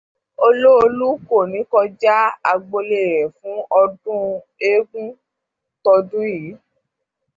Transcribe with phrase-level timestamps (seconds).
[0.45, 2.15] Olóòlù kò ni kọ́ja
[2.51, 4.21] agboolé rẹ̀ fún ọdún
[4.67, 5.07] eégún
[5.83, 6.51] tọdún yìí.